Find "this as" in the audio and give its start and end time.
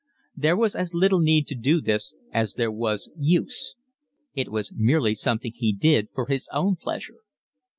1.79-2.55